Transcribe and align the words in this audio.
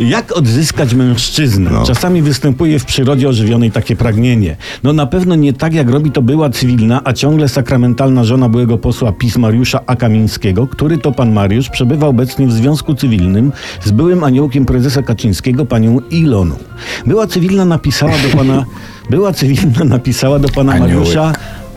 Jak 0.00 0.36
odzyskać 0.36 0.94
mężczyznę? 0.94 1.70
No. 1.70 1.84
Czasami 1.84 2.22
występuje 2.22 2.78
w 2.78 2.84
przyrodzie 2.84 3.28
ożywionej 3.28 3.70
takie 3.70 3.96
pragnienie. 3.96 4.56
No 4.82 4.92
na 4.92 5.06
pewno 5.06 5.34
nie 5.34 5.52
tak, 5.52 5.74
jak 5.74 5.90
robi 5.90 6.10
to 6.10 6.22
była 6.22 6.50
cywilna, 6.50 7.00
a 7.04 7.12
ciągle 7.12 7.48
sakramentalna 7.48 8.24
żona 8.24 8.48
byłego 8.48 8.78
posła 8.78 9.12
PiS 9.12 9.36
Mariusza 9.36 9.80
A. 9.86 9.96
Kamińskiego, 9.96 10.66
który 10.66 10.98
to 10.98 11.12
pan 11.12 11.32
Mariusz 11.32 11.68
przebywa 11.68 12.06
obecnie 12.06 12.46
w 12.46 12.52
związku 12.52 12.94
cywilnym 12.94 13.52
z 13.84 13.90
byłym 13.90 14.24
aniołkiem 14.24 14.64
prezesa 14.64 15.02
Kaczyńskiego, 15.02 15.66
panią 15.66 16.00
Iloną. 16.10 16.54
Była 17.06 17.26
cywilna 17.26 17.64
napisała 17.64 18.12
do 18.12 18.36
pana... 18.36 18.64
Była 19.10 19.32
cywilna 19.32 19.84
napisała 19.84 20.38
do 20.38 20.48
pana 20.48 20.72
Aniołek. 20.72 20.94
Mariusza 20.94 21.32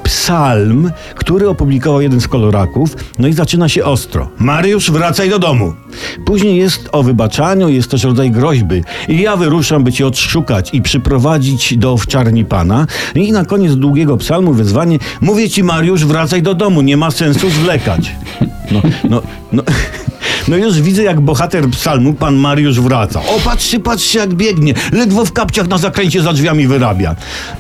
psalm, 0.06 0.92
który 1.16 1.50
opublikował 1.50 2.02
jeden 2.02 2.22
z 2.22 2.28
koloraków, 2.28 2.96
no 3.20 3.28
i 3.28 3.34
zaczyna 3.34 3.70
się 3.70 3.86
ostro. 3.86 4.30
Mariusz, 4.40 4.92
wracaj 4.92 5.30
do 5.30 5.40
domu. 5.40 5.74
Później 6.26 6.58
jest 6.58 6.90
o 6.92 7.04
wybaczaniu, 7.04 7.70
jest 7.70 7.92
też 7.92 8.04
rodzaj 8.04 8.32
groźby. 8.32 8.84
I 9.08 9.22
ja 9.22 9.36
wyruszam, 9.38 9.84
by 9.84 9.92
cię 9.92 10.08
odszukać 10.08 10.74
i 10.74 10.82
przyprowadzić 10.82 11.78
do 11.78 11.92
owczarni 11.92 12.46
pana. 12.46 12.88
I 13.16 13.32
na 13.32 13.46
koniec 13.46 13.76
długiego 13.76 14.18
psalmu 14.18 14.54
wezwanie, 14.54 15.00
mówię 15.22 15.50
ci 15.50 15.64
Mariusz, 15.64 16.06
wracaj 16.06 16.42
do 16.42 16.54
domu, 16.54 16.82
nie 16.82 16.98
ma 16.98 17.12
sensu 17.12 17.50
zwlekać. 17.50 18.16
No, 18.72 18.82
no, 19.10 19.22
no. 19.52 19.64
No 20.48 20.58
już 20.58 20.82
widzę, 20.82 21.04
jak 21.04 21.22
bohater 21.22 21.70
psalmu, 21.70 22.14
pan 22.14 22.36
Mariusz 22.36 22.80
wraca. 22.80 23.20
O, 23.20 23.40
patrzcie, 23.46 23.80
patrzcie, 23.80 24.20
jak 24.20 24.34
biegnie. 24.34 24.74
Ledwo 24.92 25.26
w 25.26 25.34
kapciach 25.34 25.68
na 25.68 25.78
zakręcie 25.78 26.22
za 26.22 26.34
drzwiami 26.34 26.68
wyrabia. 26.68 27.16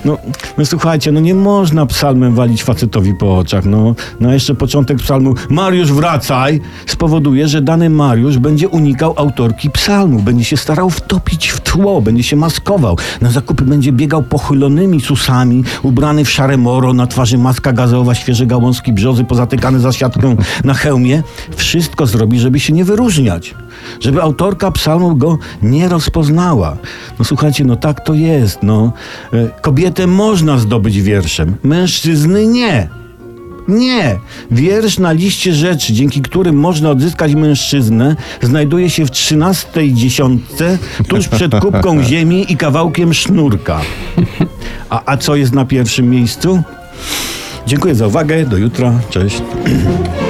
No, 0.06 0.18
no 0.58 0.66
słuchajcie, 0.66 1.12
no 1.12 1.20
nie 1.20 1.36
można 1.36 1.86
psalmem 1.86 2.36
walić 2.36 2.64
facetowi 2.64 3.14
po 3.20 3.38
oczach. 3.38 3.66
No, 3.66 3.96
no 4.20 4.34
jeszcze 4.34 4.56
początek 4.56 4.98
psalmu 4.98 5.34
Mariusz 5.50 5.92
wracaj 5.92 6.62
spowoduje, 6.86 7.48
że 7.48 7.62
dany 7.62 7.90
Mariusz 7.90 8.38
będzie 8.38 8.70
unikał 8.70 9.14
autorki 9.18 9.70
psalmu. 9.70 10.20
Będzie 10.20 10.46
się 10.46 10.58
starał 10.58 10.90
wtopić 10.90 11.48
w 11.48 11.60
tło, 11.60 12.02
będzie 12.02 12.24
się 12.24 12.36
maskował. 12.36 12.98
Na 13.22 13.32
zakupy 13.32 13.64
będzie 13.64 13.92
biegał 13.92 14.24
pochylonymi 14.24 15.02
susami, 15.02 15.64
ubrany 15.84 16.26
w 16.26 16.32
szare 16.32 16.58
moro, 16.58 16.94
na 16.94 17.08
twarzy 17.08 17.38
maska 17.38 17.74
gazowa, 17.74 18.16
świeże 18.16 18.46
gałązki 18.46 18.94
brzozy 18.94 19.24
pozatykane 19.24 19.80
za 19.80 19.92
siatką 19.92 20.36
na 20.64 20.74
hełmie. 20.74 21.24
Wszystko 21.56 22.08
zrobi, 22.08 22.40
żeby 22.40 22.60
się 22.60 22.75
nie 22.76 22.86
wyróżniać. 22.86 23.56
Żeby 24.00 24.22
autorka 24.22 24.72
psalmu 24.72 25.16
go 25.16 25.38
nie 25.62 25.90
rozpoznała. 25.90 26.78
No 27.20 27.26
słuchajcie, 27.26 27.66
no 27.66 27.76
tak 27.76 28.06
to 28.06 28.14
jest. 28.14 28.64
No. 28.64 28.94
E, 29.34 29.50
Kobietę 29.62 30.08
można 30.08 30.58
zdobyć 30.58 31.02
wierszem, 31.02 31.56
mężczyzny 31.64 32.48
nie. 32.48 32.90
Nie. 33.68 34.20
Wiersz 34.52 35.00
na 35.00 35.12
liście 35.12 35.54
rzeczy, 35.54 35.94
dzięki 35.94 36.22
którym 36.22 36.56
można 36.56 36.90
odzyskać 36.90 37.36
mężczyznę, 37.36 38.16
znajduje 38.42 38.90
się 38.90 39.06
w 39.06 39.12
trzynastej 39.12 39.94
dziesiątce, 39.94 40.78
tuż 41.08 41.28
przed 41.28 41.60
kubką 41.60 42.04
ziemi 42.10 42.46
i 42.50 42.58
kawałkiem 42.58 43.14
sznurka. 43.14 43.82
A, 44.90 45.02
a 45.06 45.18
co 45.18 45.36
jest 45.36 45.54
na 45.54 45.66
pierwszym 45.66 46.10
miejscu? 46.10 46.64
Dziękuję 47.68 47.96
za 47.96 48.08
uwagę. 48.08 48.46
Do 48.46 48.58
jutra. 48.58 48.94
Cześć. 49.10 49.42